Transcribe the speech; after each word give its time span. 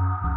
Mm-hmm. 0.00 0.31